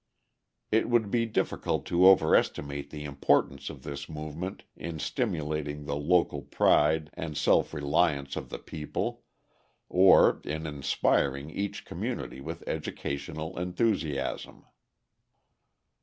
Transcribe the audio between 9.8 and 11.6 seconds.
or in inspiring